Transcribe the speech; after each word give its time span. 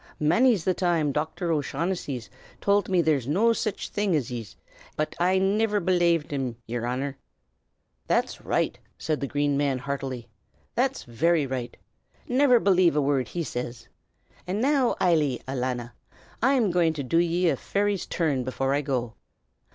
Manny's 0.19 0.63
the 0.63 0.73
time 0.73 1.13
Docthor 1.13 1.51
O'Shaughnessy's 1.51 2.27
tell't 2.59 2.89
me 2.89 3.03
there 3.03 3.13
was 3.17 3.27
no 3.27 3.53
sich 3.53 3.89
thing 3.89 4.15
as 4.15 4.31
yez; 4.31 4.55
but 4.95 5.15
I 5.19 5.37
niver 5.37 5.79
belaved 5.79 6.31
him, 6.31 6.55
yer 6.65 6.87
Honor!" 6.87 7.19
"That's 8.07 8.41
right!" 8.43 8.79
said 8.97 9.19
the 9.19 9.27
Green 9.27 9.57
Man, 9.57 9.77
heartily, 9.77 10.27
"that's 10.73 11.03
very 11.03 11.45
right. 11.45 11.77
Never 12.27 12.59
believe 12.59 12.95
a 12.95 12.99
word 13.01 13.27
he 13.27 13.43
says! 13.43 13.87
And 14.47 14.59
now, 14.59 14.95
Eily, 14.99 15.39
alanna, 15.47 15.91
I'm 16.41 16.71
going 16.71 16.93
to 16.93 17.03
do 17.03 17.19
ye 17.19 17.47
a 17.49 17.55
fairy's 17.55 18.07
turn 18.07 18.43
before 18.43 18.73
I 18.73 18.81
go. 18.81 19.13